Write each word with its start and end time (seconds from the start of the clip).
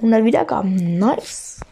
100 0.00 0.24
Wiedergaben. 0.24 0.98
Nice. 0.98 1.64